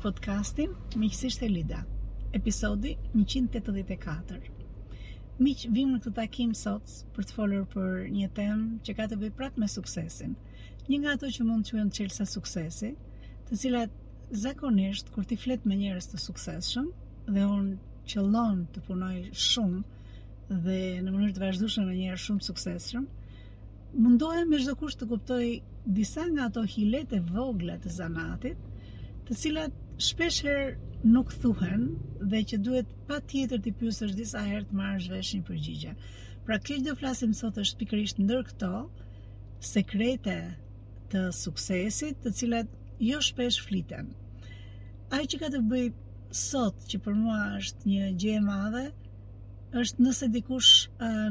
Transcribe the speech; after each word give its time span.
podcastin 0.00 0.70
Miqësisht 0.96 1.42
e 1.44 1.46
Lida, 1.50 1.82
episodi 2.32 2.94
184. 3.12 4.52
Miq, 5.44 5.64
vim 5.76 5.90
në 5.92 5.98
këtë 6.00 6.12
takim 6.16 6.54
sot 6.56 6.88
për 7.12 7.26
të 7.28 7.34
folur 7.36 7.66
për 7.68 8.06
një 8.14 8.28
temë 8.38 8.78
që 8.86 8.94
ka 8.96 9.06
të 9.10 9.18
bëjë 9.20 9.34
prapë 9.42 9.60
me 9.60 9.68
suksesin. 9.68 10.32
Një 10.88 10.98
nga 11.02 11.14
ato 11.18 11.28
që 11.34 11.44
mund 11.50 11.68
të 11.68 11.74
quhen 11.76 11.90
çelësa 11.98 12.24
e 12.24 12.30
suksesit, 12.30 13.26
të 13.50 13.58
cilat 13.60 13.92
zakonisht 14.44 15.12
kur 15.12 15.26
ti 15.28 15.36
flet 15.42 15.66
me 15.68 15.76
njerëz 15.82 16.08
të 16.14 16.22
suksesshëm 16.24 16.88
dhe 17.36 17.44
un 17.58 17.68
qëllon 18.08 18.64
të 18.72 18.84
punoj 18.88 19.14
shumë 19.50 19.82
dhe 20.64 20.78
në 21.04 21.10
mënyrë 21.12 21.36
të 21.36 21.44
vazhdueshme 21.44 21.84
me 21.90 21.98
njerëz 22.00 22.24
shumë 22.30 22.46
suksesshëm, 22.48 23.04
mundohem 24.00 24.48
me 24.48 24.64
çdo 24.64 24.78
kusht 24.80 25.02
të 25.04 25.10
kuptoj 25.12 25.44
disa 26.00 26.24
nga 26.32 26.48
ato 26.48 26.64
hilet 26.76 27.12
e 27.12 27.20
vogla 27.34 27.76
të 27.84 27.92
zanatit 28.00 28.66
të 29.28 29.38
cilat 29.44 29.76
shpesher 30.00 30.78
nuk 31.04 31.32
thuhen 31.42 31.82
dhe 32.32 32.38
që 32.50 32.58
duhet 32.66 32.92
pa 33.08 33.18
tjetër 33.32 33.60
t'i 33.66 33.72
pysë 33.80 34.06
është 34.06 34.18
disa 34.20 34.42
herë 34.46 34.68
të 34.70 34.76
marrë 34.78 35.02
zhvesh 35.06 35.32
një 35.36 35.42
përgjigja. 35.48 35.92
Pra 36.46 36.58
kështë 36.68 36.86
dhe 36.86 36.94
flasim 37.00 37.34
sot 37.40 37.58
është 37.62 37.78
pikërisht 37.82 38.22
ndër 38.24 38.46
këto 38.48 38.70
sekrete 39.72 40.36
të 41.12 41.24
suksesit 41.42 42.22
të 42.24 42.32
cilat 42.38 42.72
jo 43.10 43.20
shpesh 43.28 43.58
fliten. 43.66 44.08
Ajë 45.18 45.28
që 45.34 45.40
ka 45.44 45.52
të 45.56 45.62
bëj 45.72 45.84
sot 46.46 46.88
që 46.90 47.02
për 47.06 47.18
mua 47.20 47.42
është 47.60 47.92
një 47.92 48.08
gjë 48.22 48.34
e 48.38 48.42
madhe 48.48 48.86
është 49.84 50.06
nëse 50.08 50.30
dikush 50.38 50.72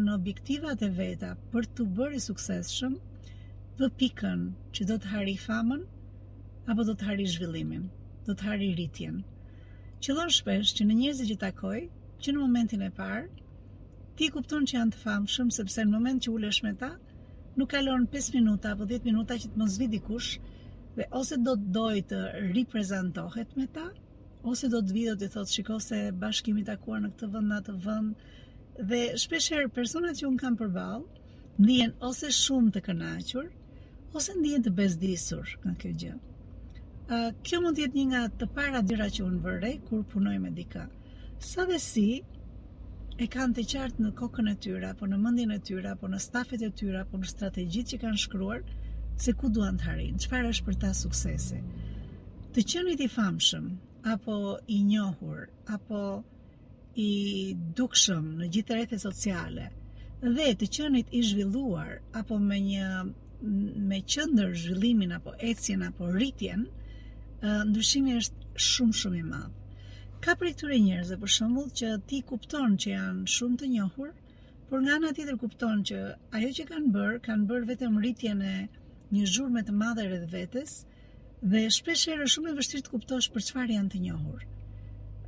në 0.06 0.14
objektivat 0.20 0.84
e 0.86 0.92
veta 1.02 1.34
për 1.56 1.72
të 1.76 1.90
bëri 1.98 2.22
sukses 2.28 2.76
shumë 2.78 3.32
dhe 3.82 3.92
pikën 4.02 4.46
që 4.76 4.90
do 4.92 4.98
të 5.04 5.16
harri 5.16 5.40
famën 5.48 5.88
apo 6.70 6.86
do 6.86 6.94
të 6.96 7.10
harri 7.10 7.26
zhvillimin 7.34 7.90
do 8.30 8.36
të 8.40 8.48
harri 8.52 8.66
rritjen. 8.78 9.16
Qëllon 10.06 10.30
shpesh 10.34 10.76
që 10.78 10.86
në 10.88 10.98
njerëzit 11.00 11.30
që 11.32 11.38
takoj, 11.44 11.80
që 12.24 12.34
në 12.34 12.42
momentin 12.44 12.84
e 12.86 12.90
parë, 13.00 13.24
ti 14.18 14.28
kupton 14.36 14.68
që 14.70 14.76
janë 14.78 14.94
të 14.96 15.02
famshëm 15.04 15.50
sepse 15.56 15.86
në 15.86 15.94
moment 15.96 16.24
që 16.26 16.34
ulesh 16.36 16.60
me 16.66 16.74
ta, 16.82 16.92
nuk 17.58 17.72
kalon 17.74 18.06
5 18.14 18.30
minuta 18.38 18.76
apo 18.76 18.88
10 18.92 19.08
minuta 19.10 19.38
që 19.42 19.50
të 19.54 19.60
mos 19.64 19.78
vi 19.82 19.88
dikush 19.96 20.30
dhe 20.98 21.08
ose 21.22 21.40
do 21.48 21.56
të 21.64 21.74
dojë 21.80 22.06
të 22.12 22.20
riprezentohet 22.58 23.56
me 23.58 23.66
ta, 23.78 23.88
ose 24.52 24.70
do 24.74 24.84
të 24.86 24.96
vi 24.98 25.08
dhe 25.10 25.16
të 25.30 25.32
thotë 25.36 25.80
se 25.88 26.00
bashkimi 26.22 26.66
takuar 26.70 27.02
në 27.06 27.12
këtë 27.16 27.32
vend 27.34 27.52
në 27.52 27.58
atë 27.62 27.78
vend 27.86 28.28
dhe 28.92 29.02
shpeshherë 29.24 29.74
personat 29.80 30.22
që 30.22 30.30
un 30.30 30.38
kam 30.44 30.56
përball 30.62 31.02
ndjen 31.66 31.98
ose 32.12 32.30
shumë 32.44 32.76
të 32.78 32.86
kënaqur 32.90 33.50
ose 34.20 34.36
ndjen 34.38 34.68
të 34.68 34.76
bezdisur 34.82 35.56
nga 35.66 35.76
kjo 35.82 35.96
gjë 36.04 36.16
kjo 37.44 37.58
mund 37.64 37.78
të 37.78 37.82
jetë 37.88 37.96
një 37.98 38.04
nga 38.12 38.20
të 38.42 38.48
para 38.56 38.80
gjëra 38.90 39.06
që 39.16 39.24
unë 39.28 39.40
vërej 39.46 39.78
kur 39.88 40.02
punoj 40.12 40.34
me 40.44 40.52
dika. 40.58 40.84
Sa 41.52 41.64
dhe 41.66 41.80
si 41.82 42.04
e 43.18 43.28
kanë 43.36 43.56
të 43.58 43.64
qartë 43.72 44.04
në 44.06 44.12
kokën 44.20 44.50
e 44.52 44.56
tyre 44.66 44.92
apo 44.92 45.08
në 45.10 45.18
mendjen 45.24 45.56
e 45.56 45.60
tyre 45.70 45.90
apo 45.96 46.08
në 46.12 46.20
stafet 46.26 46.62
e 46.64 46.70
tyre 46.82 47.00
apo 47.02 47.18
në 47.18 47.32
strategjitë 47.34 47.90
që 47.96 48.00
kanë 48.06 48.22
shkruar 48.26 48.62
se 49.26 49.34
ku 49.40 49.50
duan 49.50 49.78
të 49.82 49.90
arrijnë, 49.94 50.20
çfarë 50.28 50.52
është 50.54 50.68
për 50.68 50.76
ta 50.84 50.92
suksese. 51.00 51.60
Të 52.54 52.66
qenit 52.74 53.02
i 53.02 53.10
famshëm 53.16 53.72
apo 54.14 54.38
i 54.68 54.84
njohur 54.92 55.48
apo 55.80 56.04
i 57.08 57.56
dukshëm 57.82 58.30
në 58.40 58.52
gjithë 58.54 58.78
rrethet 58.78 59.02
sociale 59.08 59.72
dhe 60.38 60.52
të 60.62 60.70
qenit 60.78 61.14
i 61.18 61.24
zhvilluar 61.32 62.02
apo 62.22 62.38
me 62.38 62.60
një 62.62 63.06
me 63.90 63.98
qendër 64.14 64.54
zhvillimin 64.62 65.16
apo 65.18 65.34
ecjen 65.54 65.82
apo 65.90 66.10
rritjen, 66.14 66.68
ndryshimi 67.44 68.14
është 68.22 68.64
shumë 68.66 68.98
shumë 69.02 69.20
i 69.22 69.26
madh. 69.30 69.56
Ka 70.26 70.34
për 70.40 70.50
këtyre 70.54 70.80
njerëzve 70.86 71.18
për 71.22 71.32
shembull 71.36 71.70
që 71.82 71.92
ti 72.12 72.18
kupton 72.32 72.74
që 72.86 72.90
janë 72.94 73.30
shumë 73.34 73.60
të 73.62 73.70
njohur, 73.76 74.10
por 74.72 74.82
nga 74.84 74.98
ana 75.00 75.12
tjetër 75.16 75.38
kupton 75.44 75.86
që 75.90 76.00
ajo 76.40 76.50
që 76.58 76.66
kanë 76.72 76.92
bër, 76.98 77.14
kanë 77.28 77.48
bër 77.52 77.68
vetëm 77.70 78.02
rritjen 78.04 78.42
e 78.48 78.56
një 79.16 79.30
zhurmë 79.36 79.64
të 79.70 79.76
madhe 79.84 80.06
rreth 80.10 80.28
vetes 80.34 80.74
dhe 81.54 81.62
shpesh 81.78 82.10
herë 82.12 82.26
është 82.28 82.36
shumë 82.36 82.52
e 82.52 82.56
vështirë 82.60 82.86
të 82.90 82.94
kuptosh 82.98 83.30
për 83.38 83.46
çfarë 83.48 83.78
janë 83.78 83.94
të 83.96 84.02
njohur. 84.10 84.42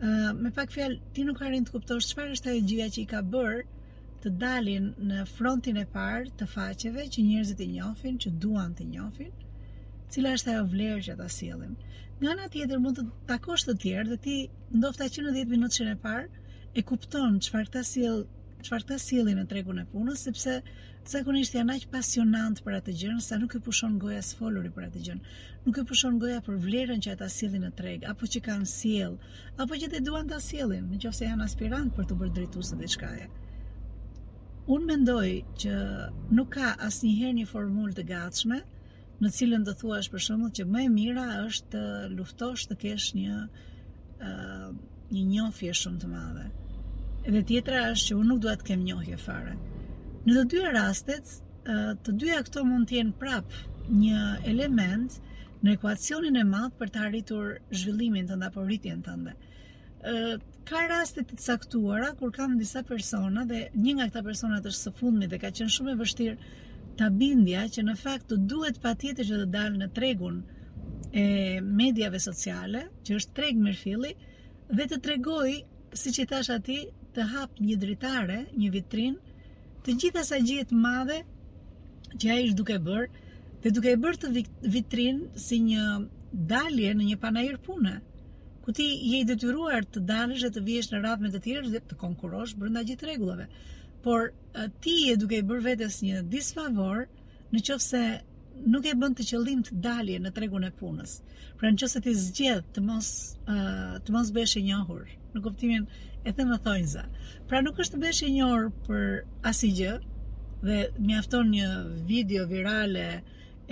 Ë 0.01 0.33
me 0.43 0.51
pak 0.59 0.75
fjalë, 0.75 0.97
ti 1.15 1.23
nuk 1.29 1.39
arrin 1.47 1.63
të 1.65 1.77
kuptosh 1.77 2.09
çfarë 2.11 2.35
është 2.35 2.53
ajo 2.53 2.65
gjëja 2.73 2.89
që 2.97 3.05
i 3.05 3.07
ka 3.15 3.21
bër 3.37 3.63
të 4.21 4.33
dalin 4.43 4.91
në 5.11 5.23
frontin 5.37 5.79
e 5.79 5.87
parë 5.95 6.35
të 6.41 6.49
faqeve 6.57 7.07
që 7.15 7.25
njerëzit 7.31 7.63
i 7.63 7.69
njohin, 7.77 8.19
që 8.25 8.33
duan 8.43 8.75
të 8.77 8.89
njohin 8.91 9.31
cila 10.11 10.31
është 10.35 10.53
ajo 10.53 10.63
vlerë 10.73 11.01
që 11.07 11.13
ta 11.19 11.25
sjellim. 11.31 11.75
Nga 12.19 12.29
ana 12.35 12.47
tjetër 12.53 12.79
mund 12.83 12.97
të 12.99 13.03
takosh 13.29 13.63
të 13.69 13.75
tjerë 13.83 14.07
dhe 14.11 14.17
ti 14.25 14.33
ndoshta 14.79 15.05
që 15.15 15.23
në 15.25 15.31
10 15.39 15.51
minutën 15.55 15.89
e 15.91 15.97
parë 16.05 16.47
e 16.75 16.83
kupton 16.89 17.37
çfarë 17.45 17.71
ta 17.77 17.83
sjell 17.89 18.17
çfarë 18.67 18.89
ta 18.91 18.97
sjellin 19.05 19.39
në 19.41 19.45
tregun 19.53 19.79
e 19.81 19.85
punës 19.93 20.23
sepse 20.27 20.57
zakonisht 21.13 21.55
janë 21.57 21.77
aq 21.77 21.85
pasionant 21.93 22.59
për 22.65 22.77
atë 22.81 22.93
gjë 23.03 23.13
sa 23.27 23.39
nuk 23.41 23.55
e 23.57 23.61
pushon 23.69 23.95
goja 24.03 24.19
as 24.23 24.33
foluri 24.41 24.69
për 24.75 24.89
atë 24.89 25.05
gjë. 25.07 25.15
Nuk 25.65 25.77
e 25.77 25.85
pushon 25.93 26.19
goja 26.25 26.41
për 26.49 26.59
vlerën 26.67 27.03
që 27.05 27.15
ata 27.15 27.29
sjellin 27.37 27.63
në 27.67 27.71
treg 27.79 28.05
apo 28.11 28.29
që 28.35 28.43
kanë 28.49 28.69
sjell, 28.73 29.15
apo 29.63 29.79
që 29.79 29.89
të 29.95 30.03
duan 30.09 30.27
ta 30.33 30.41
sjellin, 30.49 30.89
nëse 30.91 31.29
janë 31.29 31.47
aspirant 31.47 31.95
për 31.95 32.11
të 32.11 32.19
bërë 32.19 32.35
drejtuese 32.37 32.77
diçkaje. 32.83 33.29
Unë 34.75 34.87
mendoj 34.91 35.27
që 35.63 35.79
nuk 36.41 36.53
ka 36.59 36.75
asnjëherë 36.91 37.39
një 37.41 37.47
formulë 37.55 37.97
të 38.01 38.07
gatshme, 38.11 38.61
në 39.21 39.29
cilën 39.35 39.63
do 39.65 39.73
thuash 39.77 40.07
për 40.11 40.21
shembull 40.25 40.51
që 40.57 40.63
më 40.73 40.81
e 40.85 40.89
mira 40.91 41.23
është 41.45 41.67
të 41.75 41.81
luftosh 42.19 42.63
të 42.69 42.77
kesh 42.83 43.09
një 43.17 43.35
ë 43.41 44.31
uh, 44.31 44.71
një 45.13 45.21
njohje 45.31 45.73
shumë 45.81 45.99
të 46.01 46.07
madhe. 46.13 46.45
Edhe 47.29 47.41
tjetra 47.49 47.81
është 47.91 48.07
që 48.09 48.15
unë 48.17 48.29
nuk 48.31 48.39
dua 48.45 48.53
të 48.61 48.67
kem 48.71 48.83
njohje 48.87 49.17
fare. 49.25 49.53
Në 50.25 50.35
të 50.39 50.43
dyja 50.55 50.71
rastet, 50.77 51.33
uh, 51.65 51.91
të 52.05 52.15
dyja 52.23 52.39
këto 52.47 52.63
mund 52.71 52.87
të 52.89 52.97
jenë 52.99 53.17
prap 53.21 53.53
një 53.99 54.23
element 54.53 55.19
në 55.61 55.75
ekuacionin 55.75 56.39
e 56.41 56.45
madh 56.49 56.73
për 56.81 56.93
të 56.95 57.03
arritur 57.09 57.53
zhvillimin 57.81 58.31
tënd 58.31 58.47
apo 58.49 58.63
rritjen 58.67 59.03
tënde. 59.05 59.35
ë 60.09 60.15
uh, 60.15 60.39
ka 60.65 60.79
raste 60.89 61.21
të 61.29 61.35
caktuara 61.43 62.07
kur 62.17 62.31
kam 62.33 62.55
disa 62.57 62.81
persona 62.89 63.43
dhe 63.45 63.61
një 63.83 63.93
nga 63.95 64.05
këta 64.09 64.21
persona 64.29 64.57
është 64.61 64.81
së 64.81 64.91
fundmi 64.99 65.27
dhe 65.29 65.37
ka 65.43 65.49
qenë 65.57 65.73
shumë 65.75 65.91
e 65.91 65.95
vështirë 66.01 66.37
ta 67.01 67.09
bindja 67.09 67.63
që 67.73 67.81
në 67.87 67.93
fakt 67.97 68.27
të 68.29 68.37
duhet 68.49 68.77
pa 68.81 68.91
tjetër 69.01 69.25
që 69.29 69.37
të 69.41 69.45
dalë 69.55 69.79
në 69.81 69.85
tregun 69.97 70.35
e 71.11 71.23
medjave 71.79 72.19
sociale, 72.23 72.83
që 73.05 73.15
është 73.19 73.33
treg 73.39 73.57
mirë 73.63 73.79
fili, 73.79 74.11
dhe 74.77 74.85
të 74.91 74.99
tregoj, 75.07 75.53
si 76.01 76.13
që 76.15 76.23
i 76.23 76.27
thash 76.31 76.51
ati, 76.55 76.77
të 77.15 77.25
hap 77.33 77.57
një 77.65 77.79
dritare, 77.83 78.37
një 78.61 78.69
vitrin, 78.75 79.17
të 79.83 79.95
gjitha 80.03 80.23
sa 80.29 80.37
gjithë 80.45 80.77
madhe 80.85 81.17
që 82.21 82.29
a 82.29 82.37
ishtë 82.45 82.59
duke 82.61 82.77
bërë, 82.85 83.09
dhe 83.65 83.73
duke 83.77 83.91
e 83.95 83.99
bërë 84.05 84.21
të 84.21 84.31
vitrin 84.77 85.25
si 85.47 85.57
një 85.65 85.87
dalje 86.53 86.93
në 86.99 87.09
një 87.09 87.17
panajrë 87.25 87.63
pune, 87.65 87.97
ku 88.63 88.71
ti 88.77 88.85
je 89.09 89.23
i 89.23 89.27
detyruar 89.31 89.89
të 89.89 90.05
danësh 90.13 90.45
dhe 90.45 90.53
të 90.59 90.65
vjesh 90.69 90.93
në 90.93 91.01
radhë 91.07 91.25
me 91.27 91.33
të 91.33 91.43
tjerë 91.49 91.73
dhe 91.75 91.83
të 91.89 91.97
konkurosh 92.05 92.55
brenda 92.61 92.85
gjithë 92.87 93.09
rregullave 93.09 93.49
por 94.01 94.33
ti 94.81 95.09
e 95.11 95.15
duke 95.19 95.37
i 95.39 95.45
bërë 95.49 95.63
vetes 95.69 95.99
një 96.03 96.21
disfavor 96.33 97.07
në 97.53 97.61
qëfë 97.67 97.85
se 97.85 98.01
nuk 98.73 98.85
e 98.89 98.93
bën 99.01 99.13
të 99.17 99.25
qëllim 99.31 99.61
të 99.67 99.77
dalje 99.85 100.17
në 100.21 100.31
tregun 100.35 100.65
e 100.67 100.71
punës. 100.79 101.17
Pra 101.57 101.69
në 101.71 101.79
qëse 101.81 102.01
ti 102.03 102.13
zgjedh 102.17 102.67
të 102.75 102.83
mos, 102.85 103.09
të 104.05 104.13
mos 104.15 104.31
beshe 104.35 104.61
njohur, 104.65 105.07
në 105.33 105.43
kuptimin 105.45 105.87
e 106.27 106.33
them 106.37 106.51
në 106.51 106.57
thojnëza. 106.65 107.05
Pra 107.49 107.61
nuk 107.65 107.79
është 107.79 107.97
të 107.97 108.03
beshe 108.05 108.29
njohur 108.33 108.69
për 108.87 109.05
asigjë, 109.51 109.95
dhe 110.67 110.79
mjafton 111.07 111.49
një 111.55 111.69
video 112.11 112.45
virale 112.51 113.07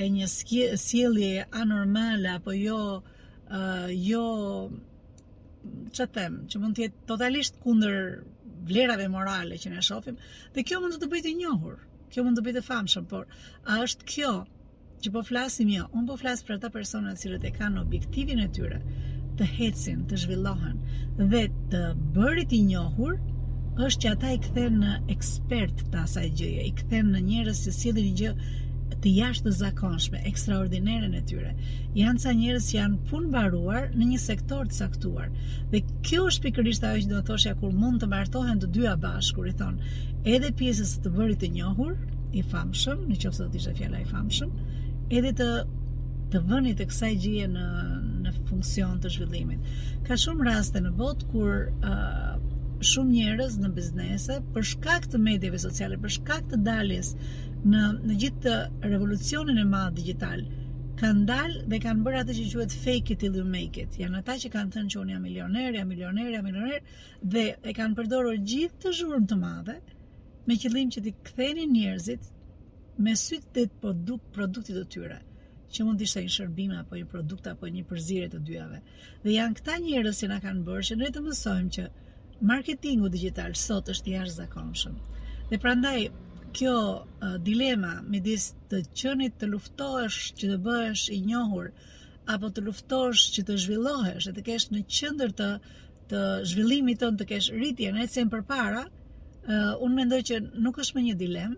e 0.01 0.07
një 0.09 0.27
sielje 0.81 1.45
anormale 1.61 2.31
apo 2.39 2.55
jo 2.57 2.81
jo 3.49 4.25
çfarë 5.93 6.11
them, 6.15 6.35
që 6.49 6.59
mund 6.61 6.77
të 6.79 6.85
jetë 6.87 7.07
totalisht 7.09 7.57
kundër 7.65 7.97
vlerave 8.67 9.07
morale 9.09 9.57
që 9.61 9.71
ne 9.75 9.81
shohim 9.87 10.17
dhe 10.55 10.63
kjo 10.67 10.79
mund 10.83 10.95
të 10.97 11.05
të 11.05 11.11
bëjë 11.13 11.31
njohur. 11.39 11.77
Kjo 12.13 12.23
mund 12.25 12.39
të 12.39 12.43
bëjt 12.47 12.59
e 12.61 12.65
famshëm, 12.67 13.05
por 13.11 13.27
a 13.67 13.77
është 13.85 14.07
kjo 14.13 14.31
që 15.03 15.11
po 15.15 15.23
flasim 15.29 15.69
jo? 15.71 15.85
unë 15.95 16.07
po 16.11 16.17
flas 16.23 16.43
për 16.47 16.57
ata 16.57 16.71
persona 16.75 17.13
që 17.15 17.39
e 17.47 17.51
kanë 17.59 17.81
objektivin 17.83 18.39
e 18.43 18.47
tyre 18.57 18.81
të 19.39 19.47
hecin, 19.55 20.01
të 20.09 20.17
zhvillohen 20.23 20.79
dhe 21.31 21.43
të 21.71 21.83
bërit 22.17 22.55
i 22.59 22.63
njohur 22.71 23.15
është 23.87 24.01
që 24.05 24.13
ata 24.15 24.31
i 24.35 24.39
kthen 24.47 24.81
në 24.83 24.93
ekspert 25.15 25.85
të 25.93 26.01
asaj 26.03 26.25
gjëje, 26.41 26.65
i 26.67 26.73
kthen 26.81 27.13
në 27.13 27.19
njerëz 27.31 27.61
që 27.67 27.75
sillin 27.79 28.17
gjë 28.21 28.33
të 29.03 29.11
jashtë 29.19 29.45
të 29.47 29.51
zakonshme, 29.57 30.19
ekstraordinere 30.29 31.07
në 31.11 31.19
tyre. 31.29 31.49
Janë 31.97 32.23
ca 32.23 32.33
njerës 32.35 32.65
që 32.71 32.75
janë 32.79 32.97
punë 33.09 33.29
baruar 33.33 33.85
në 33.95 34.07
një 34.11 34.17
sektor 34.23 34.67
të 34.67 34.75
saktuar. 34.81 35.29
Dhe 35.71 35.81
kjo 36.07 36.25
është 36.29 36.43
pikërisht 36.47 36.87
ajo 36.89 37.03
që 37.05 37.11
do 37.13 37.19
të 37.21 37.27
thoshë 37.29 37.51
ja 37.51 37.55
kur 37.61 37.73
mund 37.83 38.03
të 38.03 38.09
martohen 38.11 38.59
të 38.63 38.71
dyja 38.75 38.95
bashkë, 39.05 39.37
kur 39.37 39.49
i 39.49 39.55
thonë 39.61 39.93
edhe 40.35 40.51
pjesës 40.61 40.97
të 41.05 41.13
bërit 41.15 41.39
të 41.43 41.51
njohur, 41.55 41.95
i 42.39 42.43
famshëm, 42.51 43.05
në 43.09 43.19
qëfës 43.23 43.39
do 43.43 43.47
të 43.53 43.61
ishte 43.61 43.75
fjalla 43.79 44.03
i 44.03 44.09
famshëm, 44.11 44.51
edhe 45.19 45.31
të, 45.39 45.47
të 46.33 46.43
vënit 46.51 46.77
të 46.81 46.89
kësaj 46.91 47.13
gjie 47.23 47.47
në, 47.55 47.63
në 48.27 48.35
funksion 48.51 48.99
të 49.01 49.13
zhvillimit. 49.15 49.71
Ka 50.09 50.19
shumë 50.25 50.51
raste 50.51 50.83
në 50.85 50.95
botë 51.01 51.31
kur... 51.31 51.63
Uh, 51.79 52.37
shumë 52.79 53.11
njerëz 53.11 53.57
në 53.59 53.69
biznese 53.75 54.37
për 54.55 54.63
shkak 54.73 55.07
të 55.11 55.19
medieve 55.23 55.57
sociale, 55.59 55.97
për 56.01 56.13
shkak 56.19 56.45
të 56.53 56.59
daljes 56.63 57.09
në 57.69 57.81
në 58.07 58.15
gjithë 58.23 58.53
revolucionin 58.87 59.57
e 59.59 59.65
madh 59.67 59.95
digital 59.99 60.45
kanë 61.01 61.25
dalë 61.27 61.65
dhe 61.71 61.79
kanë 61.83 62.03
bërë 62.07 62.21
atë 62.23 62.35
që 62.37 62.45
quhet 62.53 62.77
fake 62.85 63.13
it 63.13 63.19
till 63.19 63.35
you 63.37 63.43
make 63.47 63.79
it. 63.83 63.95
Janë 63.99 64.19
ata 64.21 64.33
që 64.45 64.49
kanë 64.53 64.71
thënë 64.77 64.91
që 64.93 64.97
unë 65.01 65.13
jam 65.13 65.21
milioner, 65.23 65.75
jam 65.77 65.87
milioner, 65.91 66.31
jam 66.37 66.43
milioner 66.43 66.81
dhe 67.33 67.43
e 67.63 67.73
kanë 67.77 67.95
përdorur 67.99 68.39
gjithë 68.47 68.79
të 68.85 68.91
zhurmën 68.99 69.27
të 69.31 69.39
madhe 69.43 69.75
me 70.47 70.57
qëllim 70.59 70.89
që 70.95 71.03
t'i 71.05 71.13
kthenin 71.29 71.71
njerëzit 71.75 72.27
me 72.99 73.15
sy 73.15 73.39
të 73.41 73.47
tet 73.59 73.75
po 73.83 73.91
produktit 74.35 74.75
të 74.79 74.85
tyre, 74.91 75.19
që 75.71 75.85
mund 75.87 75.99
të 75.99 76.03
ishte 76.09 76.25
një 76.25 76.33
shërbim 76.37 76.73
apo 76.79 76.99
një 76.99 77.07
produkt 77.11 77.47
apo 77.51 77.67
një 77.69 77.83
përzierje 77.91 78.31
të 78.33 78.39
dyave. 78.49 78.81
Dhe 79.23 79.35
janë 79.37 79.55
këta 79.59 79.77
njerëz 79.85 80.23
që 80.23 80.31
na 80.33 80.39
kanë 80.43 80.65
bërë 80.67 80.87
që 80.91 80.97
ne 81.03 81.11
të 81.15 81.23
mësojmë 81.29 81.73
që 81.77 81.87
marketingu 82.41 83.09
digital 83.11 83.53
sot 83.55 83.89
është 83.91 84.11
i 84.13 84.17
zakonshëm. 84.31 84.93
Dhe 85.49 85.57
prandaj, 85.59 86.09
kjo 86.53 86.75
dilema 87.41 87.41
dilema 87.45 87.89
midis 88.13 88.45
të 88.71 88.79
qënit 88.99 89.33
të 89.39 89.49
luftohesh 89.51 90.19
që 90.39 90.47
të 90.51 90.57
bëhesh 90.67 91.03
i 91.15 91.19
njohur, 91.27 91.69
apo 92.35 92.49
të 92.55 92.61
luftohesh 92.67 93.25
që 93.35 93.43
të 93.49 93.57
zhvillohesh 93.63 94.25
dhe 94.27 94.33
të 94.37 94.43
kesh 94.49 94.67
në 94.71 94.81
qëndër 94.97 95.33
të, 95.39 95.49
të 96.09 96.21
zhvillimit 96.51 97.01
tënë 97.03 97.19
të 97.19 97.27
kesh 97.33 97.51
rritje 97.59 97.91
në 97.93 98.03
ecen 98.07 98.29
për 98.33 98.41
para, 98.53 98.85
uh, 98.85 99.73
unë 99.85 99.95
mendoj 99.99 100.21
që 100.29 100.39
nuk 100.63 100.79
është 100.83 100.97
me 100.97 101.03
një 101.09 101.15
dilemë, 101.21 101.57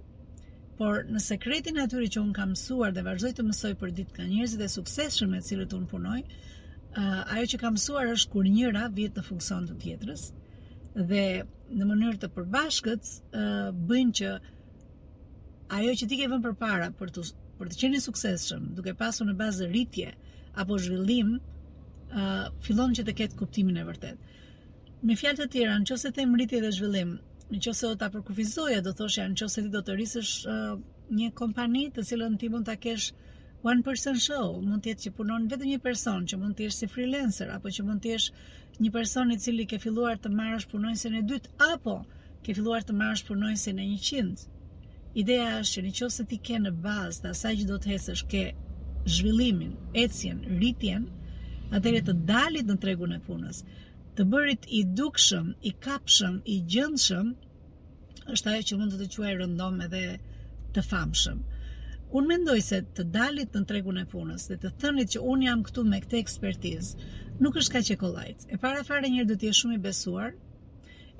por 0.82 1.04
në 1.14 1.22
sekretin 1.22 1.78
e 1.78 1.86
atyri 1.86 2.10
që 2.12 2.20
unë 2.26 2.36
kam 2.40 2.52
mësuar 2.56 2.92
dhe 2.96 3.04
vazhdoj 3.06 3.34
të 3.38 3.46
mësoj 3.48 3.74
për 3.84 3.92
ditë 4.00 4.16
ka 4.18 4.26
njërzit 4.32 4.66
e 4.66 4.70
sukseshën 4.78 5.30
me 5.32 5.40
cilët 5.46 5.72
unë 5.78 5.88
punoj, 5.94 6.20
uh, 6.20 7.34
ajo 7.38 7.48
që 7.54 7.62
kam 7.64 7.78
mësuar 7.78 8.10
është 8.18 8.34
kur 8.34 8.44
njëra 8.50 8.90
vjetë 8.98 9.20
të 9.22 9.28
funksion 9.30 9.70
të 9.72 9.78
tjetërës, 9.86 10.32
dhe 10.96 11.22
në 11.80 11.86
mënyrë 11.88 12.20
të 12.22 12.30
përbashkët 12.36 13.12
bëjnë 13.92 14.16
që 14.20 14.32
ajo 15.78 15.94
që 16.02 16.08
ti 16.12 16.18
ke 16.20 16.28
vënë 16.28 16.44
përpara 16.48 16.90
për 17.00 17.14
të 17.16 17.26
për 17.62 17.70
të 17.70 17.78
qenë 17.78 18.00
suksesshëm, 18.02 18.62
duke 18.74 18.96
pasur 18.98 19.28
në 19.30 19.36
bazë 19.38 19.68
rritje 19.70 20.10
apo 20.64 20.80
zhvillim, 20.82 21.36
ë 22.18 22.24
fillon 22.66 22.96
që 22.98 23.06
të 23.06 23.14
ketë 23.20 23.38
kuptimin 23.38 23.78
e 23.78 23.84
vërtet. 23.86 24.16
Me 25.06 25.14
fjalë 25.18 25.44
të 25.44 25.48
tjera, 25.54 25.76
nëse 25.82 26.10
të 26.10 26.16
them 26.18 26.34
rritje 26.40 26.64
dhe 26.64 26.72
zhvillim, 26.74 27.12
nëse 27.54 27.84
do 27.86 27.94
ta 28.02 28.10
përkufizoja, 28.14 28.82
do 28.82 28.96
thoshja 28.98 29.28
nëse 29.32 29.62
ti 29.62 29.70
do 29.78 29.84
të 29.86 29.96
rrisësh 30.00 30.34
një 31.12 31.30
kompani 31.38 31.88
të 31.94 32.08
cilën 32.10 32.40
ti 32.42 32.50
mund 32.50 32.66
ta 32.68 32.76
kesh 32.82 33.12
one 33.62 33.84
person 33.86 34.18
show, 34.18 34.48
mund 34.66 34.82
të 34.84 34.90
jetë 34.96 35.04
që 35.06 35.12
punon 35.20 35.44
vetëm 35.52 35.70
një 35.76 35.80
person, 35.84 36.24
që 36.32 36.38
mund 36.42 36.56
të 36.58 36.64
jesh 36.66 36.78
si 36.82 36.88
freelancer 36.90 37.52
apo 37.56 37.70
që 37.76 37.84
mund 37.86 38.02
të 38.02 38.14
jesh 38.16 38.32
një 38.82 38.90
person 38.96 39.34
i 39.34 39.38
cili 39.44 39.68
ke 39.70 39.78
filluar 39.84 40.16
të 40.24 40.32
marrësh 40.34 40.66
punonjësin 40.72 41.18
e 41.20 41.22
dytë 41.32 41.52
apo 41.68 41.94
ke 42.48 42.56
filluar 42.58 42.82
të 42.88 42.96
marrësh 43.02 43.24
punonjësin 43.28 43.84
e 43.84 43.86
100. 44.08 44.48
Ideja 45.24 45.60
është 45.60 45.84
që 45.86 45.86
nëse 46.08 46.26
ti 46.32 46.40
ke 46.48 46.58
në 46.64 46.72
bazë 46.88 47.22
të 47.26 47.36
asaj 47.36 47.54
që 47.62 47.70
do 47.74 47.78
të 47.84 47.92
hesësh 47.94 48.26
ke 48.34 48.44
zhvillimin, 49.18 49.78
ecjen, 50.06 50.42
ritjen, 50.64 51.06
atëherë 51.70 52.02
të 52.10 52.18
dalit 52.32 52.66
në 52.72 52.80
tregun 52.84 53.14
e 53.14 53.22
punës, 53.30 53.62
të 54.18 54.26
bërit 54.34 54.66
i 54.80 54.84
dukshëm, 55.02 55.54
i 55.70 55.76
kapshëm, 55.86 56.42
i 56.46 56.58
gjendshëm 56.74 57.30
është 58.34 58.52
ajo 58.56 58.68
që 58.72 58.78
mund 58.82 58.96
të 58.98 59.06
të 59.06 59.14
quajë 59.14 59.40
rëndom 59.44 59.80
edhe 59.86 60.04
të 60.76 60.90
famshëm. 60.90 61.42
Unë 62.20 62.28
mendoj 62.30 62.54
se 62.68 62.78
të 62.98 63.04
dalit 63.12 63.54
në 63.56 63.60
tregun 63.68 64.00
e 64.02 64.04
punës 64.14 64.50
dhe 64.50 64.56
të 64.64 64.70
thënit 64.84 65.14
që 65.14 65.20
unë 65.34 65.46
jam 65.46 65.62
këtu 65.68 65.84
me 65.92 66.00
këtë 66.06 66.18
ekspertizë, 66.20 67.06
nuk 67.46 67.60
është 67.62 67.74
ka 67.76 67.82
e 67.94 67.98
kollajt. 68.02 68.42
E 68.52 68.58
para 68.64 68.82
fare 68.88 69.08
njërë 69.14 69.38
të 69.40 69.48
jesh 69.48 69.62
shumë 69.64 69.78
i 69.78 69.80
besuar, 69.86 70.34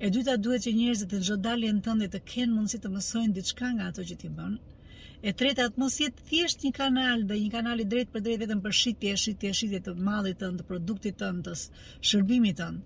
e 0.04 0.10
dyta 0.16 0.36
duhet 0.48 0.66
që 0.66 0.74
njërëzit 0.80 1.12
të 1.14 1.22
çdo 1.28 1.38
dalit 1.46 1.80
tënde 1.86 2.10
të 2.16 2.22
kenë 2.34 2.52
mundësi 2.58 2.82
të 2.84 2.92
mësojnë 2.98 3.34
diçka 3.40 3.72
nga 3.78 3.88
ato 3.94 4.04
që 4.10 4.18
ti 4.24 4.32
bënë, 4.42 4.86
e 5.28 5.34
treta 5.42 5.70
të 5.72 5.80
mos 5.86 5.96
jetë 6.04 6.28
thjesht 6.32 6.68
një 6.68 6.74
kanal 6.82 7.24
dhe 7.30 7.40
një 7.46 7.52
kanal 7.56 7.80
i 7.80 7.88
drejt 7.94 8.12
për 8.18 8.26
drejt 8.28 8.44
vetëm 8.44 8.66
për 8.68 8.76
shitje, 8.82 9.16
shitje, 9.24 9.54
shitje 9.62 9.84
të 9.88 9.96
mallit 10.10 10.42
tënd, 10.44 10.60
të 10.60 10.68
produktit 10.74 11.22
tënd, 11.24 11.48
të 11.48 12.04
shërbimit 12.12 12.60
tënd. 12.60 12.84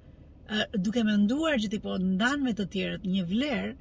Ë 0.53 0.69
duke 0.85 1.01
menduar 1.09 1.57
që 1.63 1.73
ti 1.73 1.81
po 1.87 1.97
ndan 2.05 2.45
me 2.45 2.53
të 2.61 2.69
tjerët 2.77 3.09
një 3.15 3.25
vlerë, 3.33 3.75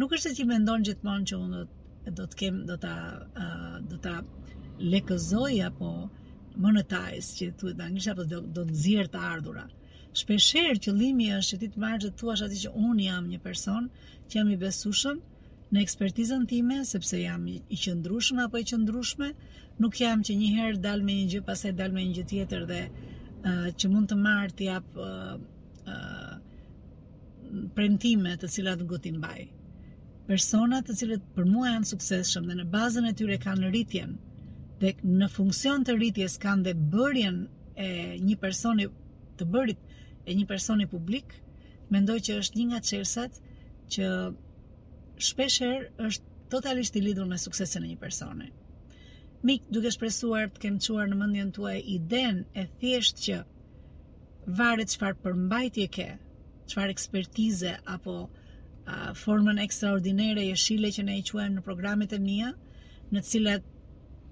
nuk 0.00 0.16
është 0.18 0.30
se 0.34 0.38
ti 0.40 0.48
mendon 0.52 0.82
gjithmonë 0.88 1.28
që 1.30 1.44
unë 1.46 1.58
do 1.60 1.66
të 1.70 1.75
do 2.14 2.26
të 2.30 2.36
kem 2.38 2.58
do 2.66 2.76
ta 2.80 2.92
uh, 3.26 3.78
do 3.90 3.96
ta 4.06 4.20
lekëzoj 4.92 5.54
apo 5.66 5.90
monetize 6.62 7.32
që 7.38 7.48
thuhet 7.60 7.80
në 7.80 7.86
anglisht 7.88 8.10
apo 8.12 8.26
do 8.30 8.40
do 8.58 8.62
nxjerr 8.68 9.10
të 9.14 9.22
ardhurat. 9.30 9.72
Shpeshherë 10.16 10.80
qëllimi 10.86 11.26
është 11.36 11.54
që 11.54 11.60
ti 11.62 11.68
të 11.74 11.82
marrësh 11.82 12.04
të 12.08 12.12
thuash 12.20 12.44
atë 12.46 12.60
që 12.62 12.70
un 12.88 13.00
jam 13.04 13.26
një 13.32 13.40
person 13.44 13.90
që 14.28 14.38
jam 14.38 14.52
i 14.54 14.60
besueshëm 14.62 15.18
në 15.74 15.82
ekspertizën 15.82 16.46
time 16.48 16.78
sepse 16.88 17.20
jam 17.20 17.44
i 17.52 17.58
qëndrueshëm 17.82 18.40
apo 18.46 18.62
i 18.62 18.64
qëndrueshme, 18.70 19.32
nuk 19.82 19.98
jam 20.00 20.22
që 20.26 20.36
një 20.40 20.52
herë 20.56 20.80
dal 20.86 21.02
me 21.08 21.16
një 21.18 21.26
gjë 21.32 21.42
pastaj 21.48 21.74
dal 21.80 21.90
me 21.96 22.04
një 22.06 22.14
gjë 22.20 22.26
tjetër 22.32 22.68
dhe 22.70 22.80
uh, 22.86 23.66
që 23.76 23.90
mund 23.92 24.12
të 24.12 24.20
marr 24.22 24.54
ti 24.56 24.70
apo 24.78 25.08
uh, 25.08 25.34
uh, 25.84 26.32
premtime 27.76 28.38
të 28.40 28.48
cilat 28.54 28.82
ngutin 28.86 29.18
mbaj. 29.20 29.42
Ëh 29.50 29.55
persona 30.26 30.80
të 30.82 30.94
cilët 31.00 31.26
për 31.36 31.46
mua 31.48 31.70
janë 31.70 31.86
suksesshëm 31.92 32.46
dhe 32.50 32.54
në 32.58 32.64
bazën 32.72 33.06
e 33.06 33.12
tyre 33.18 33.36
kanë 33.44 33.68
rritjen 33.70 34.16
dhe 34.80 34.90
në 35.20 35.28
funksion 35.32 35.84
të 35.86 35.94
rritjes 36.00 36.34
kanë 36.42 36.66
dhe 36.66 36.72
bërjen 36.94 37.38
e 37.76 37.86
një 38.28 38.36
personi 38.42 38.88
të 39.38 39.46
bërit 39.54 39.84
e 40.26 40.34
një 40.34 40.46
personi 40.50 40.88
publik, 40.90 41.36
mendoj 41.94 42.16
që 42.28 42.38
është 42.42 42.58
një 42.58 42.66
nga 42.70 42.78
çelësat 42.88 43.36
që 43.94 44.08
shpeshherë 45.22 46.08
është 46.08 46.32
totalisht 46.52 46.96
i 46.98 47.02
lidhur 47.06 47.28
me 47.30 47.38
suksesin 47.40 47.84
e 47.86 47.92
një 47.92 48.00
personi. 48.02 48.48
Mik, 49.46 49.68
duke 49.70 49.92
shpresuar 49.94 50.48
të 50.50 50.62
kemë 50.64 50.82
quar 50.86 51.10
në 51.12 51.20
mëndjen 51.20 51.52
të 51.54 51.68
e 51.70 51.76
idenë 51.94 52.44
e 52.56 52.66
thjesht 52.80 53.22
që 53.28 53.38
varet 54.58 54.90
qëfar 54.94 55.14
përmbajtje 55.22 55.86
ke, 55.96 56.08
qëfar 56.72 56.90
ekspertize 56.94 57.76
apo 57.94 58.18
formën 59.12 59.58
ekstraordinere 59.62 60.44
e 60.50 60.54
shile 60.58 60.90
që 60.94 61.02
ne 61.08 61.16
i 61.18 61.22
quajmë 61.26 61.56
në 61.56 61.62
programet 61.66 62.12
e 62.12 62.18
mia, 62.22 62.52
në 63.10 63.18
të 63.24 63.28
cilat 63.30 63.64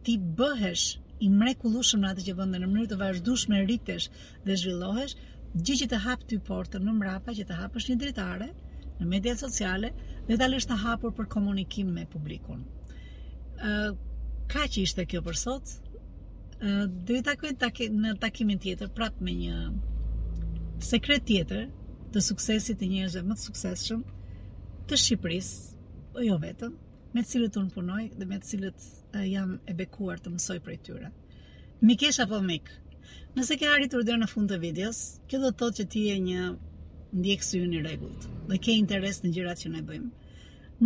ti 0.06 0.14
bëhesh 0.38 0.84
i 1.20 1.28
mrekullueshëm 1.32 2.00
në 2.04 2.10
atë 2.12 2.24
që 2.28 2.34
bën 2.40 2.52
dhe 2.54 2.60
në 2.62 2.66
mënyrë 2.70 2.88
të 2.92 2.98
vazhdueshme 3.00 3.60
rritesh 3.64 4.08
dhe 4.46 4.56
zhvillohesh, 4.60 5.16
gjë 5.62 5.78
që 5.82 5.88
të 5.92 6.00
hap 6.06 6.24
ty 6.30 6.38
portën 6.48 6.82
në 6.86 6.94
mrapa, 6.98 7.34
që 7.38 7.46
të 7.50 7.58
hapësh 7.60 7.88
një 7.90 7.96
dritare 8.04 8.48
në 9.00 9.06
media 9.10 9.34
sociale 9.38 9.90
dhe 10.28 10.38
ta 10.38 10.48
lësh 10.50 10.68
të 10.70 10.78
hapur 10.84 11.14
për 11.18 11.28
komunikim 11.36 11.90
me 11.98 12.06
publikun. 12.14 12.64
ë 13.58 13.96
Kaq 14.48 14.76
ishte 14.82 15.06
kjo 15.08 15.20
për 15.24 15.36
sot. 15.40 15.66
ë 16.60 16.86
Do 17.06 17.14
të 17.14 17.22
takoj 17.24 17.88
në 17.90 18.18
takimin 18.20 18.58
tjetër 18.62 18.88
prapë 18.96 19.20
me 19.24 19.32
një 19.34 19.54
sekret 20.90 21.24
tjetër 21.28 21.62
të 22.12 22.20
suksesit 22.28 22.76
të 22.78 22.86
njerëzve 22.92 23.22
më 23.28 23.34
të 23.38 23.42
suksesshëm 23.48 24.00
të 24.88 24.96
Shqipërisë, 25.00 25.78
jo 26.26 26.34
vetëm, 26.42 26.72
me 27.14 27.22
të 27.24 27.30
cilët 27.30 27.54
unë 27.56 27.72
punoj 27.72 28.02
dhe 28.20 28.26
me 28.28 28.36
të 28.42 28.48
cilët 28.50 28.82
jam 29.30 29.54
e 29.72 29.76
bekuar 29.78 30.18
të 30.20 30.32
mësoj 30.34 30.56
prej 30.66 30.76
tyre. 30.88 31.08
Mikesh 31.88 32.18
apo 32.24 32.40
mik, 32.44 32.68
nëse 33.36 33.56
ke 33.60 33.70
arritur 33.70 34.04
deri 34.04 34.20
në 34.20 34.28
fund 34.32 34.52
të 34.52 34.58
videos, 34.66 34.98
kjo 35.28 35.40
do 35.44 35.50
të 35.54 35.58
thotë 35.62 35.78
që 35.78 35.86
ti 35.94 36.02
je 36.10 36.18
një 36.26 36.44
ndjekës 37.22 37.50
i 37.56 37.62
unë 37.64 37.80
regullt 37.86 38.28
dhe 38.50 38.60
ke 38.66 38.76
interes 38.82 39.22
në 39.24 39.32
gjirat 39.38 39.62
që 39.64 39.72
ne 39.72 39.82
bëjmë. 39.88 40.12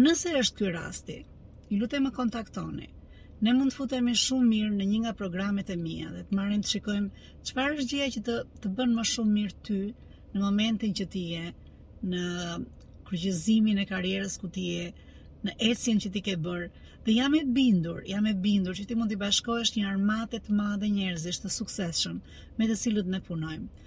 Nëse 0.05 0.37
është 0.45 0.61
kjo 0.61 0.73
rasti, 0.79 1.19
i 1.73 1.81
lutem 1.83 2.07
më 2.07 2.15
kontaktoni, 2.19 2.89
ne 3.43 3.53
mund 3.57 3.73
të 3.75 3.81
futemi 3.81 4.15
shumë 4.19 4.49
mirë 4.55 4.73
në 4.79 4.87
një 4.93 5.03
nga 5.07 5.17
programet 5.19 5.71
e 5.75 5.79
mija 5.81 6.13
dhe 6.15 6.23
të 6.31 6.39
marim 6.39 6.63
të 6.63 6.75
shikojmë 6.77 7.27
qëfar 7.49 7.75
është 7.75 7.89
gjia 7.95 8.09
që 8.15 8.23
të, 8.29 8.39
të 8.63 8.75
bënë 8.79 9.01
më 9.01 9.09
shumë 9.15 9.37
mirë 9.41 9.59
ty 9.69 9.83
në 9.89 10.45
momentin 10.45 10.95
që 11.01 11.09
ti 11.17 11.27
je 11.33 11.49
në 12.13 12.23
përgjëzimin 13.09 13.79
e 13.83 13.89
karierës 13.91 14.35
ku 14.41 14.49
ti 14.55 14.63
je, 14.75 14.89
në 15.47 15.53
esjen 15.71 16.01
që 16.03 16.11
ti 16.15 16.21
ke 16.27 16.35
bërë 16.47 16.65
dhe 17.07 17.15
jam 17.19 17.35
e 17.39 17.45
bindur, 17.59 18.01
jam 18.11 18.27
e 18.27 18.33
bindur 18.47 18.77
që 18.77 18.85
ti 18.91 18.97
mund 18.99 19.13
të 19.15 19.19
bashkohesh 19.23 19.73
një 19.77 19.85
armatet 19.93 20.49
ma 20.61 20.67
dhe 20.83 20.91
njerëzisht 20.97 21.45
të 21.47 21.51
sukseshën 21.55 22.17
me 22.59 22.67
të 22.69 22.77
cilët 22.83 23.09
ne 23.15 23.21
punojmë 23.29 23.85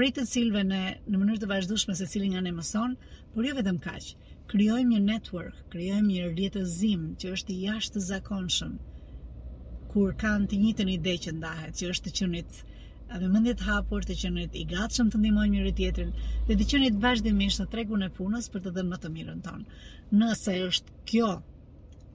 prej 0.00 0.08
të 0.18 0.24
cilëve 0.32 0.64
në, 0.72 0.80
në 1.06 1.20
mënyrë 1.22 1.40
të 1.44 1.50
vazhdushme 1.52 1.94
se 2.00 2.08
cilin 2.10 2.34
nga 2.34 2.42
ne 2.46 2.52
mëson 2.58 2.92
por 3.34 3.46
jo 3.48 3.54
vetëm 3.60 3.78
kaqë, 3.84 4.16
kryojmë 4.52 4.92
një 4.94 5.00
network 5.08 5.62
kryojmë 5.74 6.12
një 6.12 6.28
rjetëzim 6.36 7.06
që 7.22 7.32
është 7.38 7.54
i 7.56 7.62
jashtë 7.68 7.94
të 7.96 8.04
zakonshën 8.10 8.74
kur 9.94 10.16
kanë 10.26 10.50
të 10.52 10.60
njitën 10.66 10.92
ide 10.98 11.16
që 11.28 11.36
ndahet 11.40 11.78
që 11.80 11.92
është 11.94 12.08
të 12.10 12.16
qënit 12.20 12.62
a 13.12 13.18
ve 13.20 13.28
mendje 13.32 13.54
të 13.58 13.66
hapur 13.68 14.04
të 14.04 14.16
qenë 14.22 14.42
i 14.60 14.64
gatshëm 14.70 15.10
të 15.12 15.18
ndihmojmë 15.20 15.54
njëri 15.54 15.70
tjetrin 15.80 16.10
dhe 16.48 16.56
të 16.60 16.66
qenë 16.72 16.88
të 16.96 17.02
vazhdimisht 17.04 17.62
në 17.62 17.66
tregun 17.74 18.04
e 18.06 18.10
punës 18.18 18.48
për 18.54 18.64
të 18.66 18.72
dhënë 18.78 18.90
më 18.92 18.98
të 19.04 19.10
mirën 19.14 19.38
tonë. 19.46 19.78
Nëse 20.22 20.56
është 20.66 20.96
kjo 21.10 21.30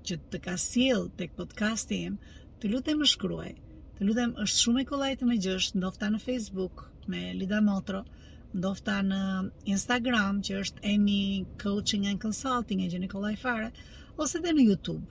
që 0.10 0.18
të 0.34 0.42
ka 0.46 0.56
sjell 0.66 1.08
tek 1.22 1.34
podcasti 1.40 2.00
im, 2.10 2.20
të 2.60 2.74
lutem 2.74 3.02
më 3.02 3.10
shkruaj. 3.14 3.52
Të 3.98 4.10
lutem 4.10 4.36
është 4.46 4.62
shumë 4.66 4.84
e 4.84 4.88
kollaj 4.92 5.12
të 5.22 5.32
më 5.32 5.40
djesh, 5.48 5.72
ndofta 5.82 6.12
në 6.14 6.22
Facebook 6.28 6.86
me 7.14 7.24
Lida 7.40 7.62
Motro, 7.70 8.04
ndofta 8.54 9.00
në 9.08 9.24
Instagram 9.76 10.44
që 10.46 10.62
është 10.62 10.86
Emi 10.94 11.20
Coaching 11.66 12.06
and 12.12 12.22
Consulting 12.28 12.84
e 12.86 12.90
Gjeni 12.94 13.10
Kollaj 13.12 13.38
Fare 13.46 13.74
ose 14.24 14.38
edhe 14.44 14.54
në 14.60 14.68
YouTube 14.70 15.06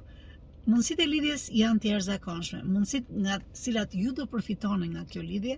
mundësit 0.71 1.00
e 1.02 1.07
lidhjes 1.09 1.45
janë 1.59 1.81
të 1.83 1.88
jashtë 1.95 2.07
zakonshme. 2.11 2.59
Mundësit 2.75 3.09
nga 3.25 3.38
të 3.42 3.59
cilat 3.62 3.95
ju 3.99 4.12
do 4.19 4.26
përfitoni 4.31 4.88
nga 4.92 5.02
kjo 5.11 5.23
lidhje 5.26 5.57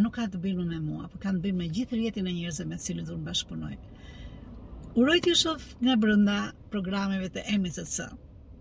nuk 0.00 0.14
ka 0.16 0.28
të 0.30 0.38
bëjë 0.44 0.64
me 0.70 0.78
mua, 0.80 1.08
por 1.10 1.18
kanë 1.22 1.38
të 1.40 1.44
bëjë 1.44 1.58
me 1.58 1.66
gjithë 1.76 1.98
rjetin 1.98 2.28
e 2.30 2.34
njerëzve 2.36 2.66
me 2.70 2.78
të 2.78 2.84
cilët 2.86 3.10
unë 3.16 3.26
bashkunoj. 3.28 3.72
Uroj 5.02 5.18
të 5.24 5.34
shoh 5.42 5.66
nga 5.84 5.96
brenda 6.04 6.38
programeve 6.72 7.28
të 7.34 7.44
EMSC. 7.56 8.08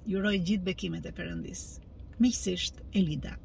Ju 0.09 0.19
uroj 0.19 0.35
gjithë 0.49 0.67
bekimet 0.71 1.07
e 1.11 1.15
perëndis. 1.21 1.65
Miqësisht 2.21 2.83
Elida. 2.99 3.37